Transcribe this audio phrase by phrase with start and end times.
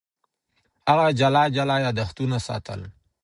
[0.89, 2.81] هغه جلا جلا یادښتونه ساتل.